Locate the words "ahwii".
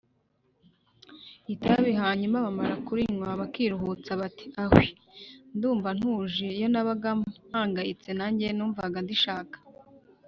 4.63-4.97